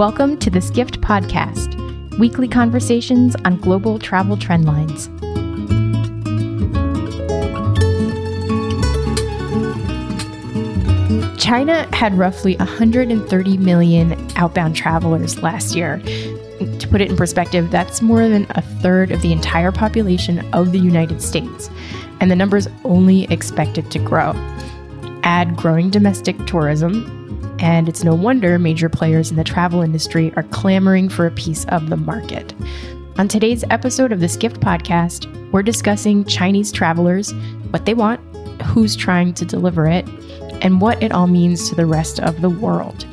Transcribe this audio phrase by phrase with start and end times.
[0.00, 1.76] Welcome to the Skift Podcast,
[2.18, 5.08] weekly conversations on global travel trend lines.
[11.38, 15.98] China had roughly 130 million outbound travelers last year.
[15.98, 20.72] To put it in perspective, that's more than a third of the entire population of
[20.72, 21.68] the United States,
[22.22, 24.32] and the number is only expected to grow.
[25.24, 27.19] Add growing domestic tourism,
[27.60, 31.66] and it's no wonder major players in the travel industry are clamoring for a piece
[31.66, 32.54] of the market.
[33.18, 37.34] On today's episode of the Skift podcast, we're discussing Chinese travelers,
[37.70, 38.18] what they want,
[38.62, 40.08] who's trying to deliver it,
[40.62, 43.06] and what it all means to the rest of the world.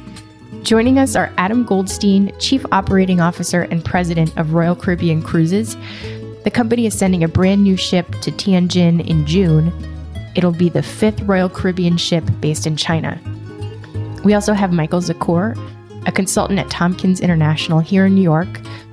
[0.63, 5.75] Joining us are Adam Goldstein, Chief Operating Officer and President of Royal Caribbean Cruises.
[6.43, 9.73] The company is sending a brand new ship to Tianjin in June.
[10.35, 13.19] It'll be the fifth Royal Caribbean ship based in China.
[14.23, 15.55] We also have Michael Zakkour,
[16.05, 18.47] a consultant at Tompkins International here in New York,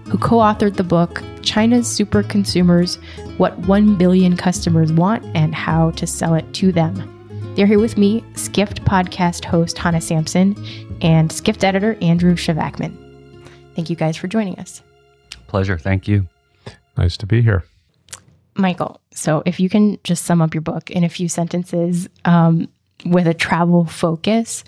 [0.08, 2.96] who co authored the book China's Super Consumers
[3.36, 7.10] What 1 Billion Customers Want and How to Sell It to Them.
[7.54, 10.56] They're here with me, Skift podcast host Hannah Sampson
[11.00, 12.96] and Skift editor Andrew Sheivachman.
[13.74, 14.82] Thank you guys for joining us.
[15.46, 15.78] Pleasure.
[15.78, 16.26] Thank you.
[16.96, 17.64] Nice to be here.
[18.56, 22.68] Michael, so if you can just sum up your book in a few sentences um,
[23.04, 24.64] with a travel focus,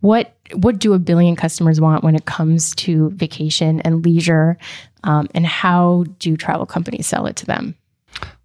[0.00, 4.58] what what do a billion customers want when it comes to vacation and leisure
[5.04, 7.76] um, and how do travel companies sell it to them?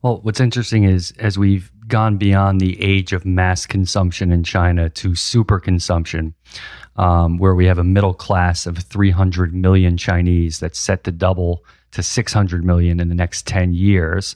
[0.01, 4.89] Well what's interesting is as we've gone beyond the age of mass consumption in china
[4.89, 6.33] to super consumption
[6.95, 11.63] um, where we have a middle class of 300 million chinese that's set to double
[11.91, 14.35] to 600 million in the next 10 years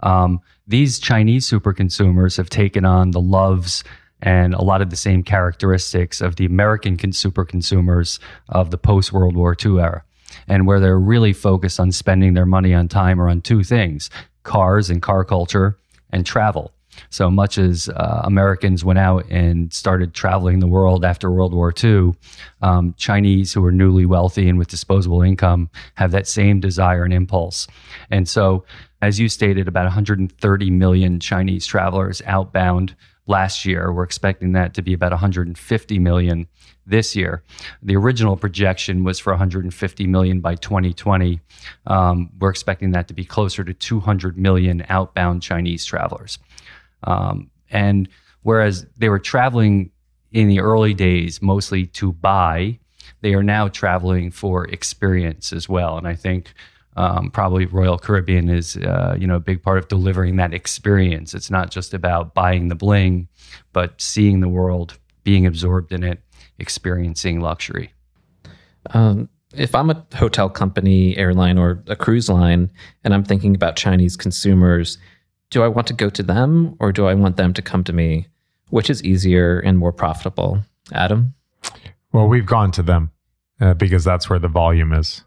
[0.00, 3.84] um, these chinese super consumers have taken on the loves
[4.22, 9.12] and a lot of the same characteristics of the American super consumers of the post
[9.12, 10.04] World War II era,
[10.48, 14.08] and where they're really focused on spending their money on time or on two things
[14.44, 15.76] cars and car culture
[16.10, 16.72] and travel.
[17.10, 21.72] So much as uh, Americans went out and started traveling the world after World War
[21.82, 22.12] II,
[22.60, 27.14] um, Chinese who are newly wealthy and with disposable income have that same desire and
[27.14, 27.66] impulse.
[28.10, 28.64] And so,
[29.00, 32.94] as you stated, about 130 million Chinese travelers outbound
[33.26, 33.92] last year.
[33.92, 36.46] We're expecting that to be about 150 million
[36.86, 37.42] this year.
[37.82, 41.40] The original projection was for 150 million by 2020.
[41.86, 46.38] Um, we're expecting that to be closer to 200 million outbound Chinese travelers.
[47.04, 48.08] Um, and
[48.42, 49.90] whereas they were traveling
[50.32, 52.78] in the early days mostly to buy,
[53.20, 55.96] they are now traveling for experience as well.
[55.96, 56.52] And I think
[56.96, 61.34] um, probably Royal Caribbean is uh, you know a big part of delivering that experience.
[61.34, 63.28] It's not just about buying the bling,
[63.72, 66.20] but seeing the world, being absorbed in it,
[66.58, 67.92] experiencing luxury.
[68.90, 72.70] Um, if I'm a hotel company, airline, or a cruise line,
[73.04, 74.98] and I'm thinking about Chinese consumers,
[75.50, 77.92] do I want to go to them or do I want them to come to
[77.92, 78.26] me?
[78.70, 80.62] Which is easier and more profitable?
[80.92, 81.34] Adam?
[82.12, 83.10] Well, we've gone to them
[83.60, 85.22] uh, because that's where the volume is.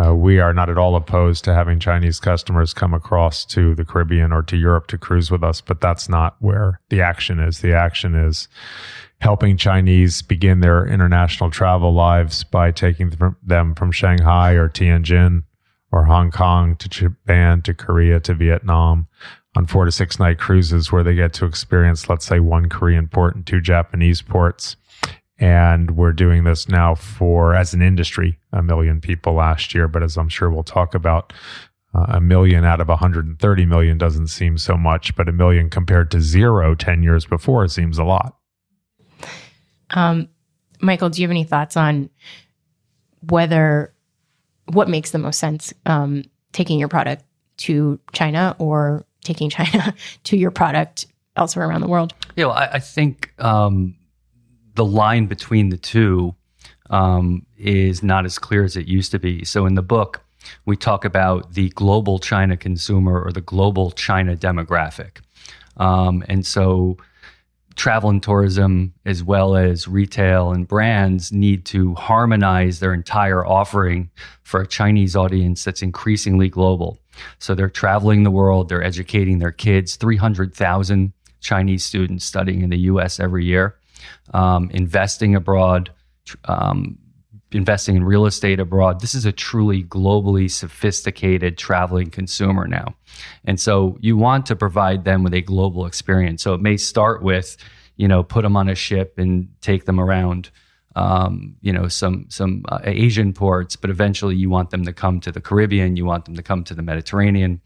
[0.00, 3.84] Uh, we are not at all opposed to having Chinese customers come across to the
[3.84, 7.60] Caribbean or to Europe to cruise with us, but that's not where the action is.
[7.60, 8.46] The action is
[9.20, 15.42] helping Chinese begin their international travel lives by taking them from Shanghai or Tianjin
[15.90, 19.08] or Hong Kong to Japan to Korea to Vietnam
[19.56, 23.08] on four to six night cruises where they get to experience, let's say, one Korean
[23.08, 24.76] port and two Japanese ports
[25.38, 29.86] and we're doing this now for, as an industry, a million people last year.
[29.86, 31.32] But as I'm sure we'll talk about,
[31.94, 36.10] uh, a million out of 130 million doesn't seem so much, but a million compared
[36.10, 38.36] to zero 10 years before seems a lot.
[39.90, 40.28] Um,
[40.80, 42.10] Michael, do you have any thoughts on
[43.28, 43.94] whether
[44.66, 47.24] what makes the most sense um, taking your product
[47.58, 49.94] to China or taking China
[50.24, 52.12] to your product elsewhere around the world?
[52.36, 53.96] Yeah, well, I, I think um,
[54.78, 56.34] the line between the two
[56.88, 59.44] um, is not as clear as it used to be.
[59.44, 60.22] So in the book,
[60.66, 65.18] we talk about the global China consumer or the global China demographic.
[65.78, 66.96] Um, and so
[67.74, 74.10] travel and tourism, as well as retail and brands, need to harmonize their entire offering
[74.44, 76.98] for a Chinese audience that's increasingly global.
[77.40, 82.78] So they're traveling the world, they're educating their kids, 300,000 Chinese students studying in the
[82.92, 83.77] US every year
[84.34, 85.90] um, investing abroad,
[86.44, 86.98] um,
[87.52, 89.00] investing in real estate abroad.
[89.00, 92.94] This is a truly globally sophisticated traveling consumer now.
[93.44, 96.42] And so you want to provide them with a global experience.
[96.42, 97.56] So it may start with,
[97.96, 100.50] you know, put them on a ship and take them around.
[100.98, 105.20] Um, you know, some some uh, Asian ports, but eventually you want them to come
[105.20, 107.60] to the Caribbean, you want them to come to the Mediterranean,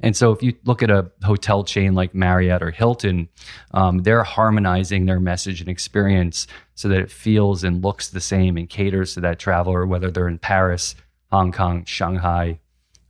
[0.00, 3.28] and so if you look at a hotel chain like Marriott or Hilton,
[3.72, 8.56] um, they're harmonizing their message and experience so that it feels and looks the same
[8.56, 10.94] and caters to that traveler, whether they're in Paris,
[11.30, 12.58] Hong Kong, Shanghai,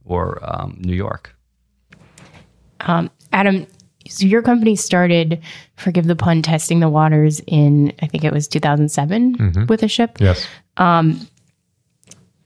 [0.05, 1.37] or um, New York.
[2.81, 3.67] Um, Adam,
[4.09, 5.41] so your company started,
[5.77, 9.69] forgive the pun, testing the waters in I think it was 2007 Mhm.
[9.69, 10.19] with a ship.
[10.21, 10.47] Yes.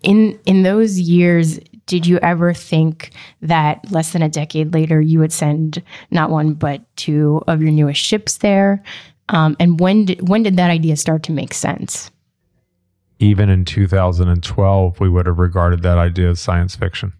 [0.02, 3.10] In in those years, did you ever think
[3.40, 7.70] that less than a decade later you would send not one but two of your
[7.70, 8.82] newest ships there?
[9.28, 12.10] Um, and when did when did that idea start to make sense?
[13.20, 17.12] Even in 2012, we would have regarded that idea as science fiction.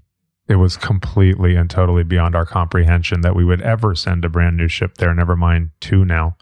[0.49, 4.57] It was completely and totally beyond our comprehension that we would ever send a brand
[4.57, 6.37] new ship there, never mind two now,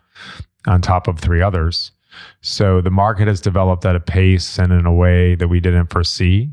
[0.66, 1.92] on top of three others.
[2.40, 5.92] So the market has developed at a pace and in a way that we didn't
[5.92, 6.50] foresee.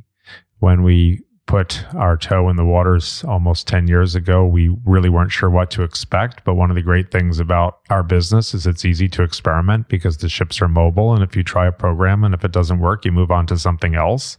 [0.60, 5.32] When we put our toe in the waters almost 10 years ago, we really weren't
[5.32, 6.44] sure what to expect.
[6.44, 10.18] But one of the great things about our business is it's easy to experiment because
[10.18, 11.14] the ships are mobile.
[11.14, 13.58] And if you try a program and if it doesn't work, you move on to
[13.58, 14.38] something else.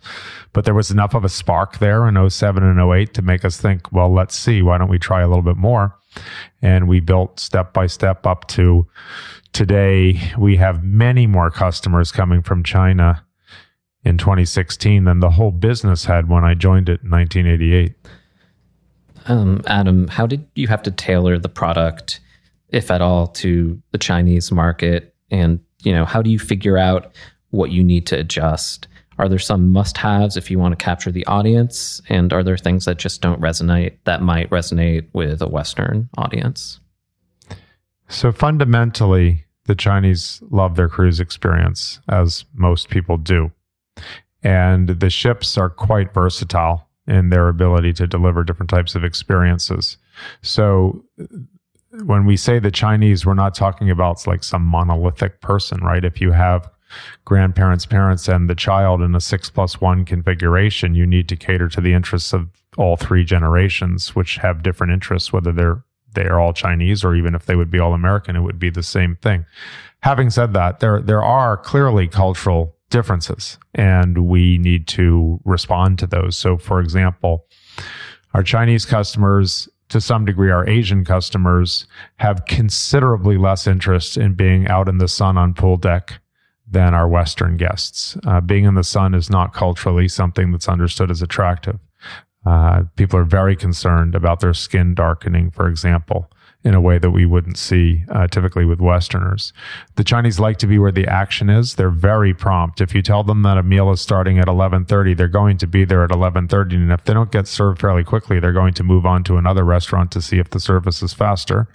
[0.53, 3.59] But there was enough of a spark there in 07 and 08 to make us
[3.59, 5.97] think, well, let's see, why don't we try a little bit more?
[6.61, 8.87] And we built step by step up to
[9.55, 10.21] today.
[10.37, 13.25] We have many more customers coming from China
[14.09, 17.95] in 2016 than the whole business had when I joined it in 1988.
[19.27, 22.21] Um, Adam, how did you have to tailor the product,
[22.71, 25.15] if at all, to the Chinese market?
[25.31, 27.15] And you know, how do you figure out
[27.51, 28.89] what you need to adjust?
[29.19, 32.87] Are there some must-haves if you want to capture the audience, and are there things
[32.87, 36.81] that just don't resonate that might resonate with a Western audience?
[38.09, 43.53] So fundamentally, the Chinese love their cruise experience, as most people do.
[44.43, 49.97] And the ships are quite versatile in their ability to deliver different types of experiences.
[50.43, 51.05] So
[52.05, 56.05] when we say the Chinese, we're not talking about like some monolithic person, right?
[56.05, 56.71] If you have
[57.25, 61.69] grandparents, parents, and the child in a six plus one configuration, you need to cater
[61.69, 65.83] to the interests of all three generations, which have different interests, whether they're
[66.15, 68.71] they are all Chinese or even if they would be all American, it would be
[68.71, 69.45] the same thing.
[70.01, 76.07] Having said that, there there are clearly cultural differences and we need to respond to
[76.07, 76.37] those.
[76.37, 77.47] So for example,
[78.35, 81.87] our Chinese customers to some degree our Asian customers
[82.17, 86.21] have considerably less interest in being out in the sun on pool deck
[86.71, 88.17] than our Western guests.
[88.27, 91.79] Uh, being in the sun is not culturally something that's understood as attractive.
[92.45, 96.31] Uh, people are very concerned about their skin darkening, for example,
[96.69, 99.55] in a way that we wouldn't see uh, typically with Westerners.
[99.97, 101.77] The Chinese like to be where the action is.
[101.77, 102.83] They're very prompt.
[102.83, 105.87] If you tell them that a meal is starting at 11:30, they're going to be
[105.87, 109.07] there at 11:30, and if they don't get served fairly quickly, they're going to move
[109.07, 111.69] on to another restaurant to see if the service is faster.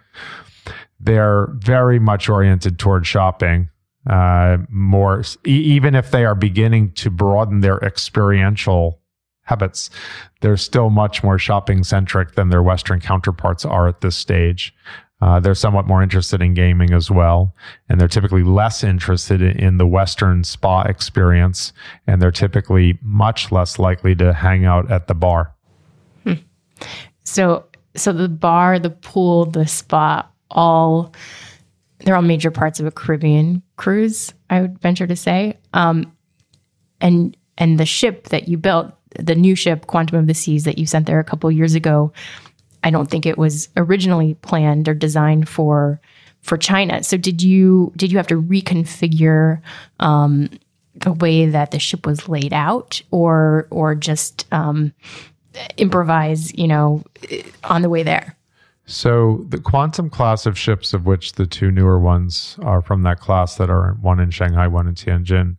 [0.99, 3.69] They're very much oriented toward shopping.
[4.07, 8.99] Uh, more, e- even if they are beginning to broaden their experiential
[9.43, 9.89] habits,
[10.41, 14.73] they're still much more shopping centric than their Western counterparts are at this stage.
[15.21, 17.55] Uh, they're somewhat more interested in gaming as well,
[17.87, 21.71] and they're typically less interested in, the Western spa experience,
[22.07, 25.53] and they're typically much less likely to hang out at the bar.
[27.23, 31.13] So so the bar, the pool, the spa, all
[31.99, 35.57] they're all major parts of a Caribbean cruise, I would venture to say.
[35.73, 36.11] Um,
[36.99, 40.77] and and the ship that you built, the new ship, Quantum of the Seas, that
[40.77, 42.11] you sent there a couple years ago,
[42.83, 45.99] I don't think it was originally planned or designed for
[46.41, 47.03] for China.
[47.03, 49.61] So did you did you have to reconfigure
[49.99, 50.49] um,
[50.95, 54.93] the way that the ship was laid out, or or just um,
[55.77, 57.03] improvise, you know,
[57.63, 58.35] on the way there?
[58.85, 63.21] So the quantum class of ships, of which the two newer ones are from that
[63.21, 65.55] class that are one in Shanghai, one in Tianjin,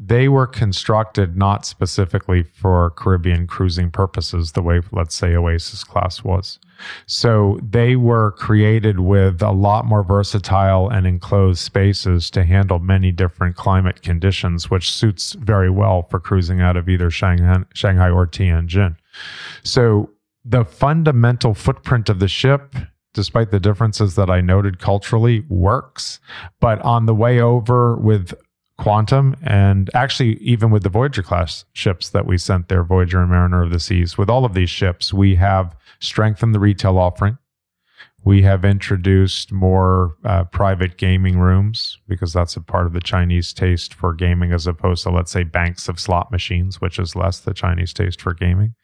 [0.00, 6.22] they were constructed not specifically for Caribbean cruising purposes, the way, let's say, Oasis class
[6.22, 6.60] was.
[7.06, 13.10] So they were created with a lot more versatile and enclosed spaces to handle many
[13.10, 18.28] different climate conditions, which suits very well for cruising out of either Shanghai, Shanghai or
[18.28, 18.96] Tianjin.
[19.64, 20.10] So
[20.44, 22.76] the fundamental footprint of the ship,
[23.14, 26.20] despite the differences that I noted culturally, works.
[26.60, 28.32] But on the way over with
[28.78, 33.30] Quantum, and actually even with the Voyager class ships that we sent there, Voyager and
[33.30, 37.38] Mariner of the Seas, with all of these ships, we have strengthened the retail offering.
[38.24, 43.52] We have introduced more uh, private gaming rooms because that's a part of the Chinese
[43.52, 47.40] taste for gaming, as opposed to, let's say, banks of slot machines, which is less
[47.40, 48.74] the Chinese taste for gaming.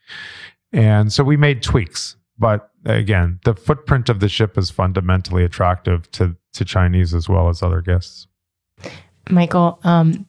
[0.73, 2.17] And so we made tweaks.
[2.37, 7.47] But again, the footprint of the ship is fundamentally attractive to, to Chinese as well
[7.47, 8.27] as other guests.
[9.29, 10.25] Michael, um,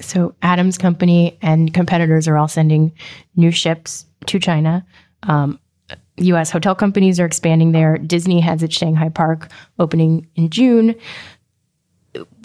[0.00, 2.92] so Adam's company and competitors are all sending
[3.36, 4.84] new ships to China.
[5.22, 5.58] Um,
[6.16, 6.50] U.S.
[6.50, 7.98] hotel companies are expanding there.
[7.98, 10.94] Disney has its Shanghai park opening in June.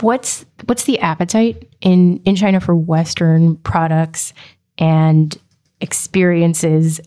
[0.02, 4.34] What's what's the appetite in in China for Western products
[4.78, 5.38] and
[5.82, 7.02] experiences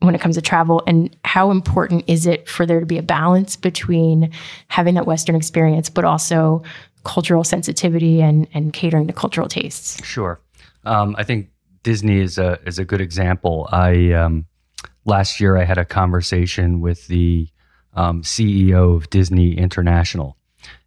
[0.00, 3.02] when it comes to travel and how important is it for there to be a
[3.02, 4.32] balance between
[4.68, 6.62] having that western experience but also
[7.04, 10.40] cultural sensitivity and and catering to cultural tastes Sure.
[10.84, 11.50] Um, I think
[11.82, 13.68] Disney is a is a good example.
[13.70, 14.46] I um,
[15.04, 17.48] last year I had a conversation with the
[17.94, 20.36] um, CEO of Disney International,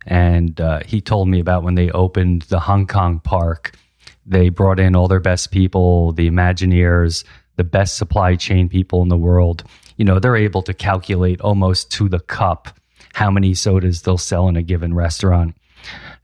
[0.05, 3.75] and uh, he told me about when they opened the Hong Kong park.
[4.25, 7.23] They brought in all their best people, the Imagineers,
[7.57, 9.63] the best supply chain people in the world.
[9.97, 12.69] You know, they're able to calculate almost to the cup
[13.13, 15.55] how many sodas they'll sell in a given restaurant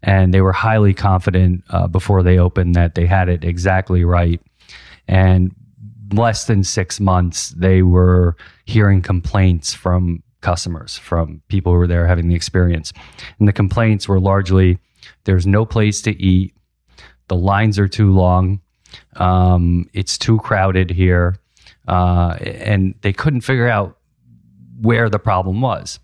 [0.03, 4.41] and they were highly confident uh, before they opened that they had it exactly right.
[5.07, 5.53] And
[6.13, 12.07] less than six months, they were hearing complaints from customers, from people who were there
[12.07, 12.91] having the experience.
[13.39, 14.79] And the complaints were largely
[15.23, 16.55] there's no place to eat,
[17.27, 18.61] the lines are too long,
[19.15, 21.37] um, it's too crowded here,
[21.87, 23.97] uh, and they couldn't figure out
[24.81, 25.99] where the problem was.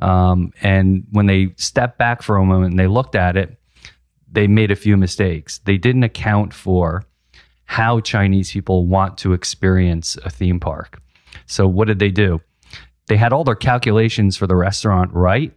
[0.00, 3.58] Um, and when they stepped back for a moment and they looked at it,
[4.30, 5.58] they made a few mistakes.
[5.58, 7.04] They didn't account for
[7.64, 11.00] how Chinese people want to experience a theme park.
[11.46, 12.40] So, what did they do?
[13.06, 15.52] They had all their calculations for the restaurant right.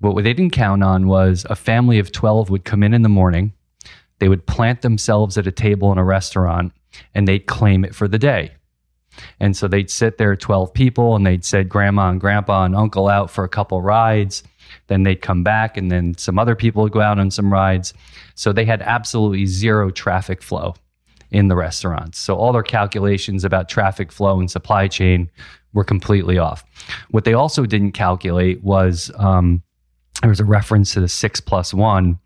[0.00, 3.02] But what they didn't count on was a family of 12 would come in in
[3.02, 3.52] the morning,
[4.20, 6.72] they would plant themselves at a table in a restaurant,
[7.14, 8.52] and they'd claim it for the day.
[9.40, 13.08] And so they'd sit there, 12 people, and they'd send grandma and grandpa and uncle
[13.08, 14.42] out for a couple rides.
[14.88, 17.94] Then they'd come back, and then some other people would go out on some rides.
[18.34, 20.74] So they had absolutely zero traffic flow
[21.30, 22.18] in the restaurants.
[22.18, 25.30] So all their calculations about traffic flow and supply chain
[25.74, 26.64] were completely off.
[27.10, 29.62] What they also didn't calculate was um,
[30.20, 32.18] there was a reference to the six plus one.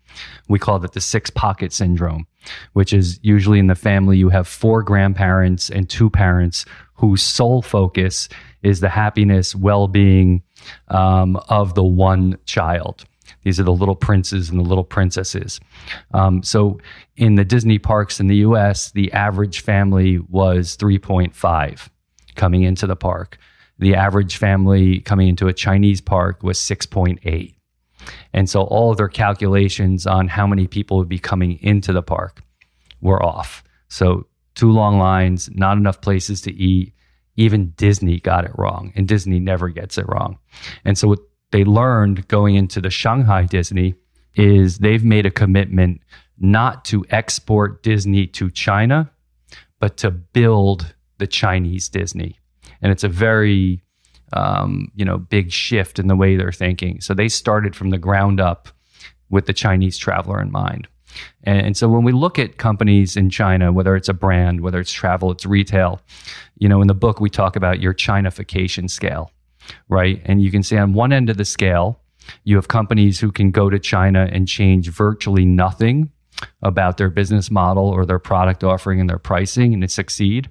[0.47, 2.27] We called it the six pocket syndrome,
[2.73, 7.61] which is usually in the family you have four grandparents and two parents whose sole
[7.61, 8.29] focus
[8.61, 10.41] is the happiness, well being
[10.87, 13.05] um, of the one child.
[13.43, 15.59] These are the little princes and the little princesses.
[16.13, 16.79] Um, so
[17.17, 21.89] in the Disney parks in the US, the average family was 3.5
[22.35, 23.37] coming into the park.
[23.79, 27.53] The average family coming into a Chinese park was 6.8.
[28.33, 32.01] And so all of their calculations on how many people would be coming into the
[32.01, 32.43] park
[33.01, 33.63] were off.
[33.89, 36.93] So too long lines, not enough places to eat.
[37.35, 40.37] Even Disney got it wrong, and Disney never gets it wrong.
[40.85, 41.19] And so what
[41.51, 43.95] they learned going into the Shanghai Disney
[44.35, 46.01] is they've made a commitment
[46.39, 49.11] not to export Disney to China,
[49.79, 52.39] but to build the Chinese Disney.
[52.81, 53.83] And it's a very
[54.33, 57.01] um, you know, big shift in the way they're thinking.
[57.01, 58.69] So they started from the ground up
[59.29, 60.87] with the Chinese traveler in mind.
[61.43, 64.79] And, and, so when we look at companies in China, whether it's a brand, whether
[64.79, 66.01] it's travel, it's retail,
[66.57, 69.31] you know, in the book we talk about your Chinafication scale,
[69.89, 70.21] right?
[70.25, 71.99] And you can see on one end of the scale,
[72.45, 76.09] you have companies who can go to China and change virtually nothing
[76.61, 80.49] about their business model or their product offering and their pricing and succeed.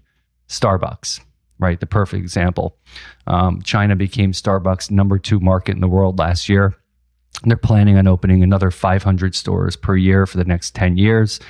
[0.49, 1.21] Starbucks,
[1.63, 1.81] right?
[1.81, 2.77] The perfect example.
[3.27, 6.75] Um, China became Starbucks' number two market in the world last year.
[7.45, 11.41] They're planning on opening another 500 stores per year for the next 10 years.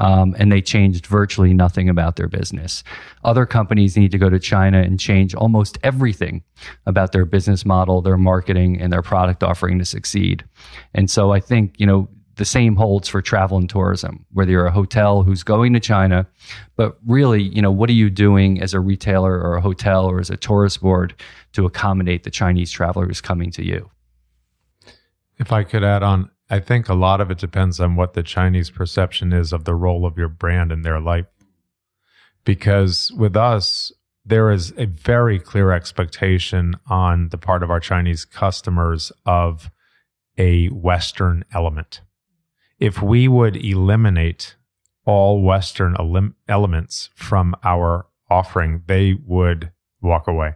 [0.00, 2.84] Um, and they changed virtually nothing about their business.
[3.24, 6.44] Other companies need to go to China and change almost everything
[6.86, 10.44] about their business model, their marketing, and their product offering to succeed.
[10.94, 14.66] And so I think, you know, the same holds for travel and tourism, whether you're
[14.66, 16.26] a hotel who's going to China,
[16.76, 20.20] but really, you know, what are you doing as a retailer or a hotel or
[20.20, 21.14] as a tourist board
[21.52, 23.90] to accommodate the Chinese traveler who's coming to you?
[25.36, 28.22] If I could add on, I think a lot of it depends on what the
[28.22, 31.26] Chinese perception is of the role of your brand in their life.
[32.44, 33.92] Because with us,
[34.24, 39.70] there is a very clear expectation on the part of our Chinese customers of
[40.38, 42.00] a Western element
[42.78, 44.56] if we would eliminate
[45.04, 45.96] all Western
[46.48, 50.54] elements from our offering, they would walk away.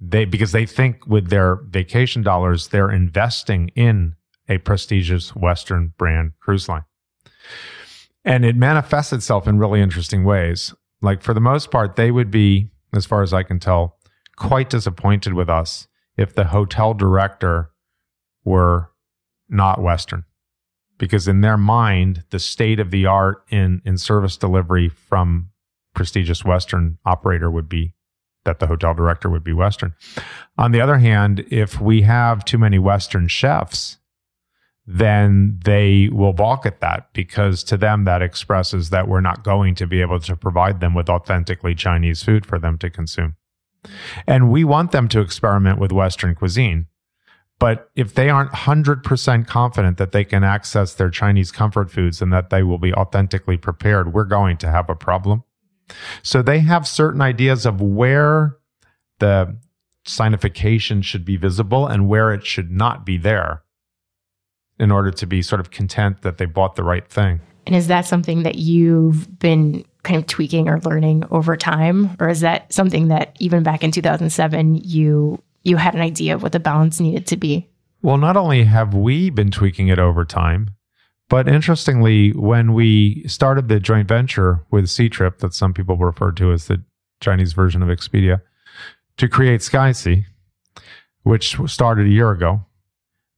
[0.00, 4.14] they because they think with their vacation dollars they're investing in
[4.48, 6.84] a prestigious Western brand cruise line.
[8.24, 10.74] And it manifests itself in really interesting ways.
[11.00, 13.98] Like for the most part, they would be, as far as I can tell,
[14.36, 17.70] quite disappointed with us if the hotel director
[18.44, 18.90] were
[19.48, 20.24] not Western.
[20.98, 25.50] Because in their mind, the state of the art in, in service delivery from
[25.94, 27.94] prestigious Western operator would be
[28.44, 29.94] that the hotel director would be Western.
[30.58, 33.98] On the other hand, if we have too many Western chefs,
[34.86, 39.74] then they will balk at that because to them that expresses that we're not going
[39.76, 43.34] to be able to provide them with authentically Chinese food for them to consume.
[44.26, 46.86] And we want them to experiment with Western cuisine.
[47.64, 52.30] But if they aren't 100% confident that they can access their Chinese comfort foods and
[52.30, 55.44] that they will be authentically prepared, we're going to have a problem.
[56.22, 58.58] So they have certain ideas of where
[59.18, 59.56] the
[60.06, 63.62] Sinification should be visible and where it should not be there
[64.78, 67.40] in order to be sort of content that they bought the right thing.
[67.66, 72.28] And is that something that you've been kind of tweaking or learning over time or
[72.28, 76.52] is that something that even back in 2007 you you had an idea of what
[76.52, 77.68] the balance needed to be?
[78.02, 80.70] Well, not only have we been tweaking it over time,
[81.28, 86.52] but interestingly, when we started the joint venture with Ctrip, that some people refer to
[86.52, 86.82] as the
[87.20, 88.42] Chinese version of Expedia,
[89.16, 90.24] to create SkySea,
[91.22, 92.66] which started a year ago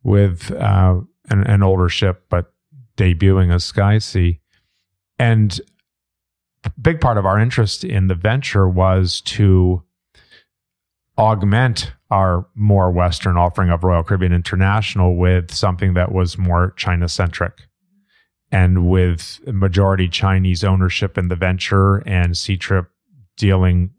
[0.02, 2.52] with uh, an, an older ship, but
[2.96, 4.40] debuting as SkySea.
[5.18, 5.60] And
[6.64, 9.84] a big part of our interest in the venture was to
[11.18, 17.08] augment our more Western offering of Royal Caribbean International with something that was more China
[17.08, 17.62] centric
[18.52, 22.86] and with majority Chinese ownership in the venture and Ctrip
[23.36, 23.90] dealing,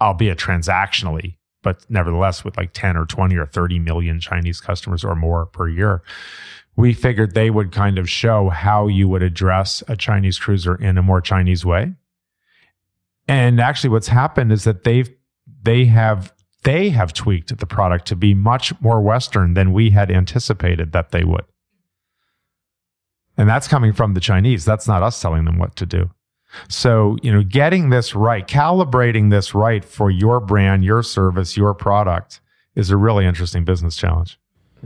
[0.00, 5.16] albeit transactionally, but nevertheless with like 10 or 20 or 30 million Chinese customers or
[5.16, 6.02] more per year.
[6.76, 10.96] We figured they would kind of show how you would address a Chinese cruiser in
[10.96, 11.92] a more Chinese way.
[13.26, 15.10] And actually what's happened is that they've
[15.62, 20.10] they have they have tweaked the product to be much more Western than we had
[20.10, 21.44] anticipated that they would.
[23.36, 24.64] And that's coming from the Chinese.
[24.64, 26.10] That's not us telling them what to do.
[26.68, 31.74] So, you know, getting this right, calibrating this right for your brand, your service, your
[31.74, 32.40] product
[32.74, 34.38] is a really interesting business challenge.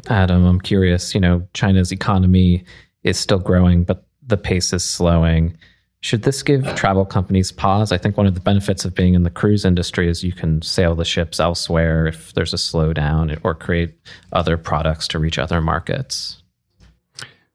[0.09, 2.65] Adam, I'm curious, you know, China's economy
[3.03, 5.57] is still growing, but the pace is slowing.
[6.05, 7.91] Should this give travel companies pause?
[7.91, 10.61] I think one of the benefits of being in the cruise industry is you can
[10.61, 13.95] sail the ships elsewhere if there's a slowdown or create
[14.31, 16.43] other products to reach other markets.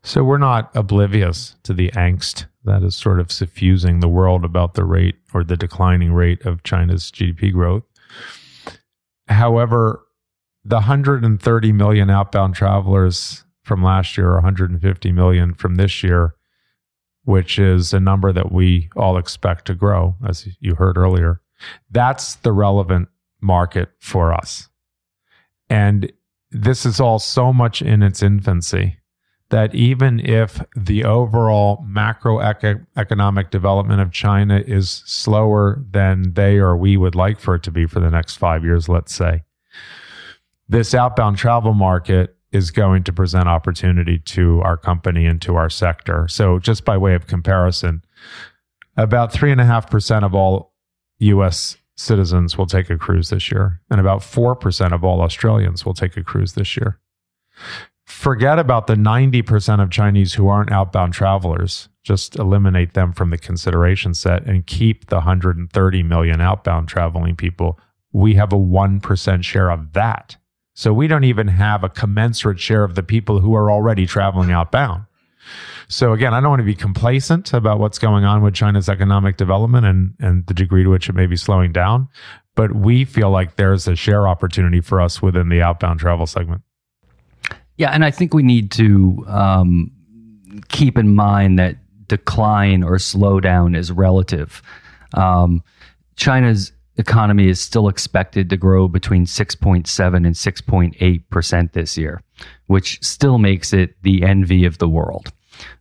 [0.02, 4.74] So we're not oblivious to the angst that is sort of suffusing the world about
[4.74, 7.84] the rate or the declining rate of China's GDP growth.
[9.28, 10.04] However,
[10.66, 16.34] the 130 million outbound travelers from last year, 150 million from this year,
[17.30, 21.40] which is a number that we all expect to grow, as you heard earlier,
[21.92, 23.08] that's the relevant
[23.40, 24.68] market for us.
[25.70, 26.12] And
[26.50, 28.98] this is all so much in its infancy
[29.50, 36.98] that even if the overall macroeconomic development of China is slower than they or we
[36.98, 39.44] would like for it to be for the next five years, let's say,
[40.68, 45.70] this outbound travel market is going to present opportunity to our company and to our
[45.70, 46.28] sector.
[46.28, 48.04] So, just by way of comparison,
[48.98, 50.74] about 3.5% of all
[51.20, 55.94] US citizens will take a cruise this year, and about 4% of all Australians will
[55.94, 57.00] take a cruise this year
[58.10, 61.90] forget about the 90% of Chinese who aren't outbound travelers.
[62.04, 67.80] Just eliminate them from the consideration set and keep the 130 million outbound traveling people.
[68.12, 70.38] We have a 1% share of that.
[70.80, 74.50] So we don't even have a commensurate share of the people who are already traveling
[74.50, 75.04] outbound.
[75.90, 79.36] So again, I don't want to be complacent about what's going on with China's economic
[79.36, 82.08] development and, and the degree to which it may be slowing down.
[82.56, 86.62] But we feel like there's a share opportunity for us within the outbound travel segment.
[87.76, 89.92] Yeah, and I think we need to um,
[90.70, 91.76] keep in mind that
[92.08, 94.62] decline or slowdown is relative.
[95.14, 95.62] Um,
[96.16, 102.22] China's economy is still expected to grow between 6.7 and 6.8 percent this year,
[102.68, 105.32] which still makes it the envy of the world.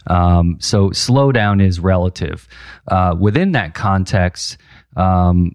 [0.07, 2.49] Um, so slowdown is relative.
[2.87, 4.57] Uh, within that context,
[4.97, 5.53] um,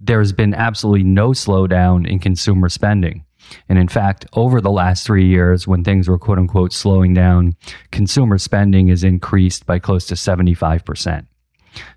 [0.00, 3.24] there's been absolutely no slowdown in consumer spending.
[3.68, 7.54] And in fact, over the last three years, when things were quote unquote slowing down,
[7.92, 11.26] consumer spending has increased by close to 75%.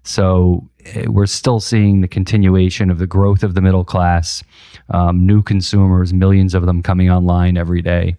[0.04, 0.69] So
[1.08, 4.44] we're still seeing the continuation of the growth of the middle class,
[4.90, 8.16] um, new consumers, millions of them coming online every day.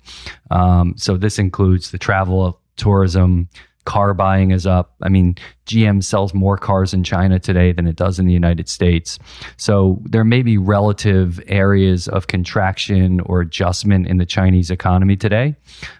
[0.50, 3.48] Um, so this includes the travel, tourism,
[3.84, 4.94] car buying is up.
[5.02, 8.68] I mean, GM sells more cars in China today than it does in the United
[8.68, 9.18] States.
[9.56, 15.56] So there may be relative areas of contraction or adjustment in the Chinese economy today.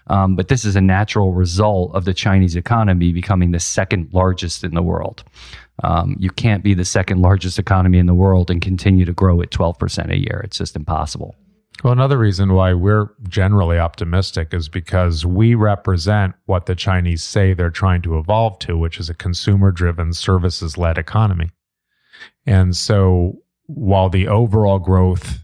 [0.07, 4.63] Um, but this is a natural result of the Chinese economy becoming the second largest
[4.63, 5.23] in the world.
[5.83, 9.41] Um, you can't be the second largest economy in the world and continue to grow
[9.41, 10.41] at 12% a year.
[10.43, 11.35] It's just impossible.
[11.83, 17.53] Well, another reason why we're generally optimistic is because we represent what the Chinese say
[17.53, 21.49] they're trying to evolve to, which is a consumer driven, services led economy.
[22.45, 25.39] And so while the overall growth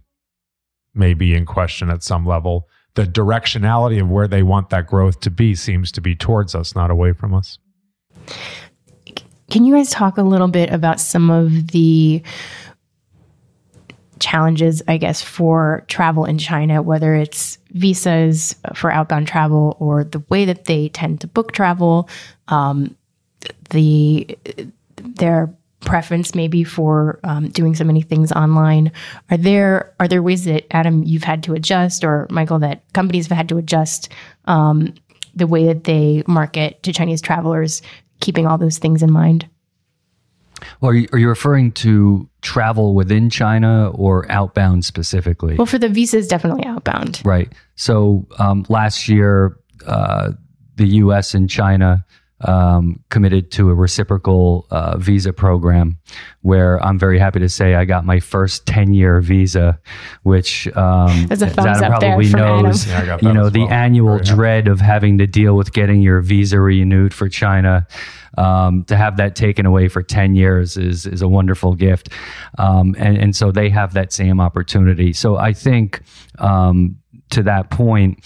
[0.93, 5.19] may be in question at some level, the directionality of where they want that growth
[5.21, 7.57] to be seems to be towards us, not away from us.
[9.49, 12.21] Can you guys talk a little bit about some of the
[14.19, 20.23] challenges, I guess, for travel in China, whether it's visas for outbound travel or the
[20.29, 22.09] way that they tend to book travel,
[22.47, 22.95] um,
[23.69, 24.37] the
[24.95, 28.91] their preference maybe for um, doing so many things online.
[29.29, 33.27] Are there are there ways that Adam you've had to adjust, or Michael that companies
[33.27, 34.09] have had to adjust
[34.45, 34.93] um,
[35.35, 37.81] the way that they market to Chinese travelers,
[38.19, 39.47] keeping all those things in mind?
[40.81, 45.55] Well, are you, are you referring to travel within China or outbound specifically?
[45.55, 47.21] Well, for the visas, definitely outbound.
[47.23, 47.51] Right.
[47.75, 50.31] So um, last year, uh,
[50.75, 51.33] the U.S.
[51.33, 52.05] and China
[52.41, 55.97] um, committed to a reciprocal uh, visa program
[56.41, 59.79] where I'm very happy to say I got my first 10 year visa,
[60.23, 62.87] which um, That's a thumbs Adam up there probably from knows.
[62.89, 63.19] Adam.
[63.21, 63.73] Yeah, you know, the well.
[63.73, 64.35] annual Very happy.
[64.35, 67.87] dread of having to deal with getting your visa renewed for China.
[68.37, 72.09] Um, to have that taken away for 10 years is, is a wonderful gift.
[72.59, 75.11] Um, and, and so they have that same opportunity.
[75.11, 76.03] So I think
[76.37, 76.97] um,
[77.31, 78.23] to that point,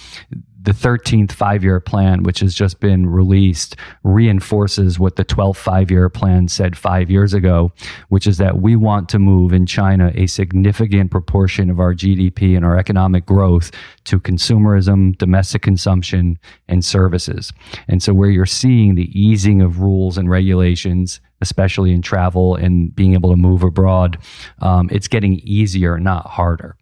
[0.63, 5.89] the 13th five year plan, which has just been released, reinforces what the 12th five
[5.89, 7.71] year plan said five years ago,
[8.09, 12.55] which is that we want to move in China a significant proportion of our GDP
[12.55, 13.71] and our economic growth
[14.05, 17.51] to consumerism, domestic consumption, and services.
[17.87, 22.95] And so, where you're seeing the easing of rules and regulations, especially in travel and
[22.95, 24.17] being able to move abroad,
[24.59, 26.75] um, it's getting easier, not harder.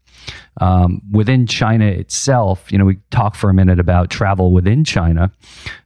[0.62, 5.32] Um, within China itself, you know, we talk for a minute about travel within China.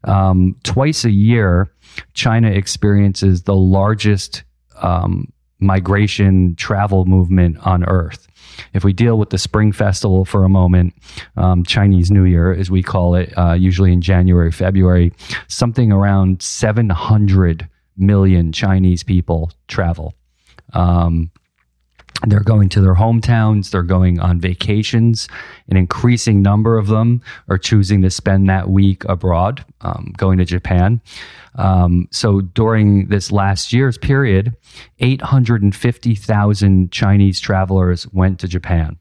[0.04, 1.72] Um, twice a year,
[2.14, 4.44] China experiences the largest
[4.82, 8.28] um, migration travel movement on Earth.
[8.74, 10.94] If we deal with the Spring Festival for a moment,
[11.38, 15.12] um, Chinese New Year, as we call it, uh, usually in January, February,
[15.48, 17.68] something around 700
[17.98, 20.14] million Chinese people travel.
[20.74, 21.32] Um,
[22.28, 25.28] they're going to their hometowns, they're going on vacations.
[25.70, 30.46] An increasing number of them are choosing to spend that week abroad, um, going to
[30.46, 31.02] Japan.
[31.56, 34.56] Um, so during this last year's period,
[35.00, 38.98] 850,000 Chinese travelers went to Japan.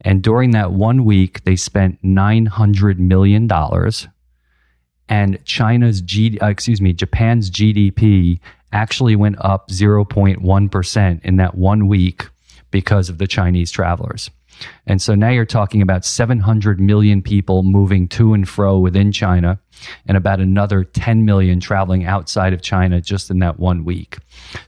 [0.00, 3.48] And during that one week, they spent $900 million.
[5.08, 8.40] And China's G, uh, excuse me, Japan's GDP
[8.72, 12.26] actually went up 0.1% in that one week
[12.72, 14.28] because of the Chinese travelers.
[14.86, 19.58] And so now you're talking about 700 million people moving to and fro within China
[20.06, 24.18] and about another 10 million traveling outside of China just in that one week.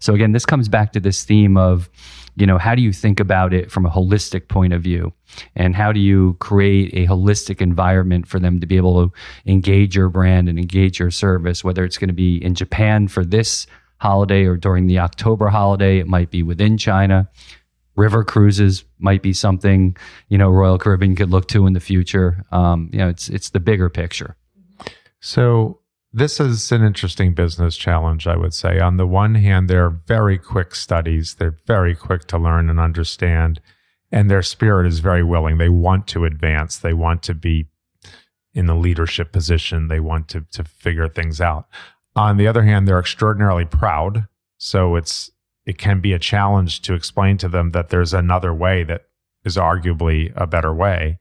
[0.01, 1.91] So again, this comes back to this theme of,
[2.37, 5.13] you know, how do you think about it from a holistic point of view?
[5.55, 9.13] And how do you create a holistic environment for them to be able to
[9.47, 13.25] engage your brand and engage your service, whether it's going to be in Japan for
[13.25, 13.67] this
[13.99, 17.29] holiday or during the October holiday, it might be within China.
[17.97, 19.97] River cruises might be something
[20.29, 22.45] you know Royal Caribbean could look to in the future.
[22.53, 24.37] Um, you know, it's it's the bigger picture.
[25.21, 25.81] So
[26.13, 28.79] this is an interesting business challenge, I would say.
[28.79, 31.35] On the one hand, they're very quick studies.
[31.35, 33.61] They're very quick to learn and understand.
[34.13, 35.59] And their spirit is very willing.
[35.59, 36.79] They want to advance.
[36.79, 37.67] They want to be
[38.55, 39.89] in the leadership position.
[39.89, 41.67] They want to, to figure things out.
[42.15, 44.29] On the other hand, they're extraordinarily proud.
[44.57, 45.33] So it's,
[45.67, 49.03] it can be a challenge to explain to them that there's another way that
[49.45, 51.19] is arguably a better way.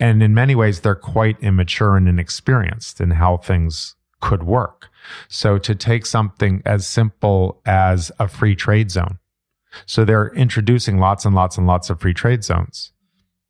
[0.00, 4.88] And in many ways, they're quite immature and inexperienced in how things could work.
[5.28, 9.18] So to take something as simple as a free trade zone.
[9.86, 12.92] So they're introducing lots and lots and lots of free trade zones.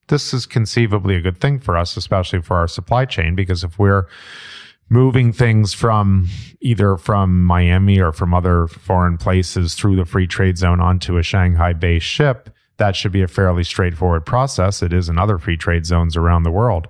[0.09, 3.79] This is conceivably a good thing for us, especially for our supply chain, because if
[3.79, 4.07] we're
[4.89, 6.29] moving things from
[6.61, 11.23] either from Miami or from other foreign places through the free trade zone onto a
[11.23, 14.83] Shanghai based ship, that should be a fairly straightforward process.
[14.83, 16.89] It is in other free trade zones around the world.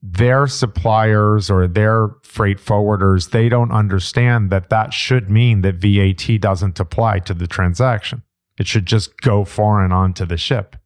[0.00, 6.40] Their suppliers or their freight forwarders, they don't understand that that should mean that VAT
[6.40, 8.22] doesn't apply to the transaction.
[8.58, 10.76] It should just go foreign onto the ship.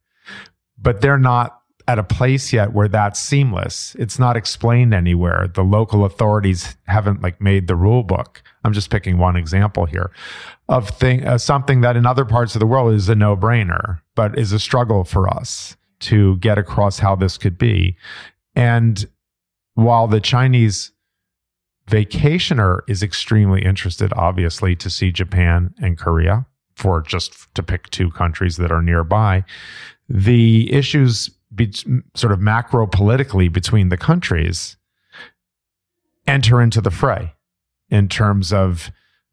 [0.79, 3.95] But they're not at a place yet where that's seamless.
[3.99, 5.49] It's not explained anywhere.
[5.53, 8.43] The local authorities haven't like made the rule book.
[8.65, 10.11] I'm just picking one example here
[10.69, 14.39] of thing uh, something that in other parts of the world is a no-brainer, but
[14.39, 17.97] is a struggle for us to get across how this could be.
[18.55, 19.07] And
[19.75, 20.93] while the Chinese
[21.89, 28.11] vacationer is extremely interested obviously to see Japan and Korea for just to pick two
[28.11, 29.45] countries that are nearby,
[30.09, 31.73] the issues be,
[32.15, 34.77] sort of macro politically between the countries
[36.27, 37.35] enter into the fray
[37.91, 38.91] in terms of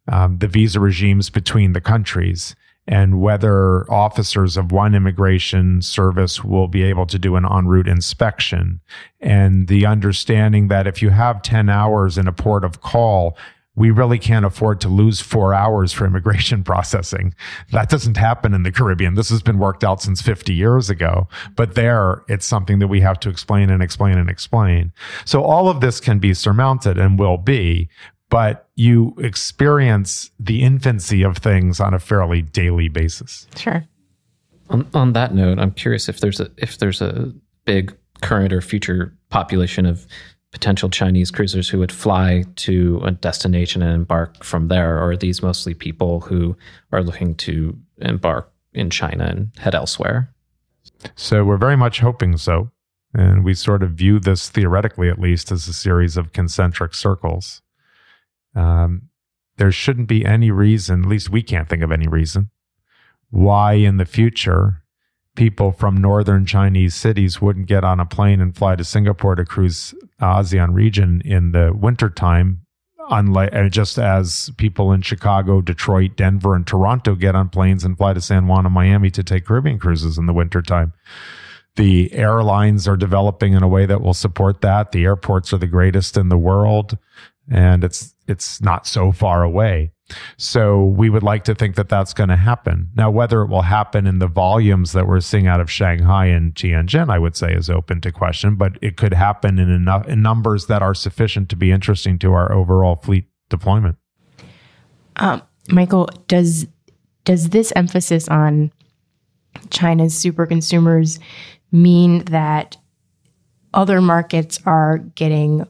[0.07, 2.55] um, the visa regimes between the countries
[2.87, 7.87] and whether officers of one immigration service will be able to do an en route
[7.87, 8.79] inspection.
[9.19, 13.37] And the understanding that if you have 10 hours in a port of call
[13.79, 17.33] we really can't afford to lose four hours for immigration processing.
[17.71, 19.15] That doesn't happen in the Caribbean.
[19.15, 22.99] This has been worked out since 50 years ago, but there it's something that we
[22.99, 24.91] have to explain and explain and explain.
[25.23, 27.87] So all of this can be surmounted and will be,
[28.29, 33.47] but you experience the infancy of things on a fairly daily basis.
[33.55, 33.85] Sure.
[34.69, 38.59] On, on that note, I'm curious if there's a if there's a big current or
[38.59, 40.05] future population of
[40.51, 45.17] potential Chinese cruisers who would fly to a destination and embark from there, or are
[45.17, 46.57] these mostly people who
[46.91, 50.33] are looking to embark in China and head elsewhere?
[51.15, 52.71] So we're very much hoping so.
[53.13, 57.61] And we sort of view this theoretically, at least, as a series of concentric circles.
[58.55, 59.09] Um,
[59.57, 62.49] there shouldn't be any reason, at least we can't think of any reason,
[63.29, 64.83] why in the future
[65.39, 69.45] people from northern Chinese cities wouldn't get on a plane and fly to Singapore to
[69.45, 72.59] cruise ASEAN region in the wintertime,
[73.09, 77.97] unlike uh, just as people in Chicago, Detroit, Denver, and Toronto get on planes and
[77.97, 80.91] fly to San Juan and Miami to take Caribbean cruises in the wintertime.
[81.77, 84.91] The airlines are developing in a way that will support that.
[84.91, 86.97] The airports are the greatest in the world,
[87.49, 89.93] and it's it's not so far away.
[90.37, 92.89] So we would like to think that that's going to happen.
[92.95, 96.53] Now, whether it will happen in the volumes that we're seeing out of Shanghai and
[96.53, 100.21] Tianjin, I would say is open to question, but it could happen in enough in
[100.21, 103.97] numbers that are sufficient to be interesting to our overall fleet deployment.
[105.17, 106.67] Um, Michael, does
[107.25, 108.71] does this emphasis on
[109.69, 111.19] China's super consumers
[111.71, 112.77] mean that
[113.73, 115.67] other markets are getting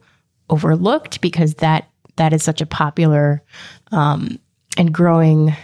[0.49, 1.88] overlooked because that
[2.19, 3.41] that is such a popular
[3.91, 4.37] um,
[4.77, 5.55] and growing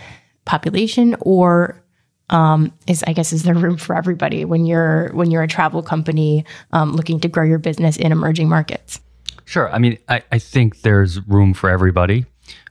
[0.46, 1.84] population, or
[2.30, 5.84] um, is I guess is there room for everybody when you're when you're a travel
[5.84, 9.00] company um, looking to grow your business in emerging markets?
[9.44, 9.70] Sure.
[9.72, 12.26] I mean, I, I think there's room for everybody.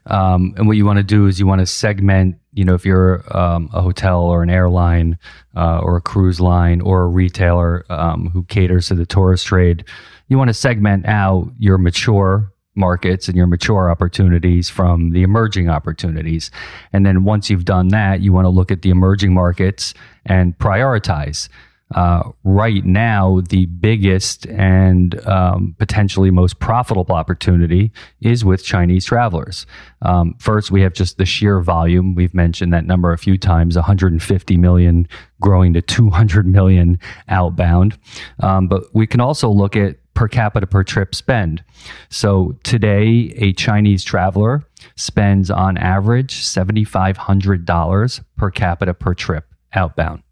[0.07, 2.85] Um, and what you want to do is you want to segment, you know, if
[2.85, 5.17] you're um, a hotel or an airline
[5.55, 9.85] uh, or a cruise line or a retailer um, who caters to the tourist trade,
[10.27, 15.69] you want to segment out your mature markets and your mature opportunities from the emerging
[15.69, 16.51] opportunities.
[16.93, 19.93] And then once you've done that, you want to look at the emerging markets
[20.25, 21.49] and prioritize.
[21.93, 29.67] Uh, right now, the biggest and um, potentially most profitable opportunity is with Chinese travelers.
[30.01, 32.15] Um, first, we have just the sheer volume.
[32.15, 35.07] We've mentioned that number a few times 150 million
[35.39, 37.97] growing to 200 million outbound.
[38.39, 41.63] Um, but we can also look at per capita per trip spend.
[42.09, 44.63] So today, a Chinese traveler
[44.95, 50.23] spends on average $7,500 per capita per trip outbound.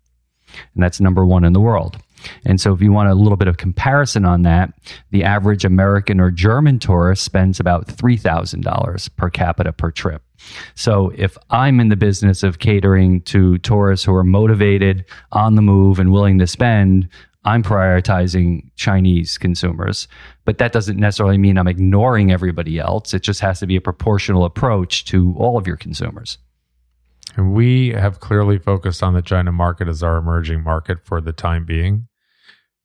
[0.74, 1.98] And that's number one in the world.
[2.46, 4.74] And so, if you want a little bit of comparison on that,
[5.12, 10.22] the average American or German tourist spends about $3,000 per capita per trip.
[10.76, 15.62] So, if I'm in the business of catering to tourists who are motivated, on the
[15.62, 17.10] move, and willing to spend,
[17.45, 20.08] I'm prioritizing Chinese consumers,
[20.45, 23.13] but that doesn't necessarily mean I'm ignoring everybody else.
[23.13, 26.38] It just has to be a proportional approach to all of your consumers.
[27.36, 31.34] And we have clearly focused on the China market as our emerging market for the
[31.34, 32.08] time being.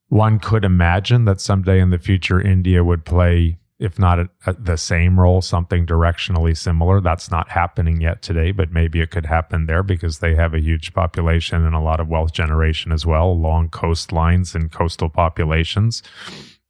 [0.09, 4.53] One could imagine that someday in the future, India would play if not a, a,
[4.55, 7.01] the same role, something directionally similar.
[7.01, 10.61] That's not happening yet today, but maybe it could happen there because they have a
[10.61, 16.03] huge population and a lot of wealth generation as well, long coastlines and coastal populations.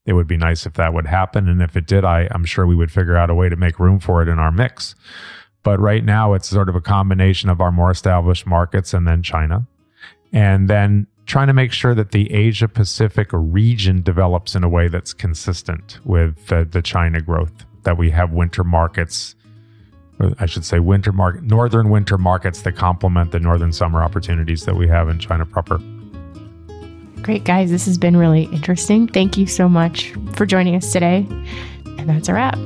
[0.09, 1.49] it would be nice if that would happen.
[1.49, 3.79] And if it did, I, I'm sure we would figure out a way to make
[3.79, 4.95] room for it in our mix.
[5.63, 9.23] But right now, it's sort of a combination of our more established markets and then
[9.23, 9.67] China.
[10.33, 14.89] And then trying to make sure that the Asia Pacific region develops in a way
[14.89, 19.37] that's consistent with the, the China growth, that we have winter markets,
[20.39, 24.75] I should say, winter market, northern winter markets that complement the northern summer opportunities that
[24.75, 25.79] we have in China proper.
[27.21, 27.71] Great, guys.
[27.71, 29.07] This has been really interesting.
[29.07, 31.27] Thank you so much for joining us today.
[31.85, 32.59] And that's a wrap.